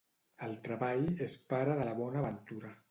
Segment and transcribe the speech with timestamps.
[0.47, 2.79] El treball és pare de la bona ventura.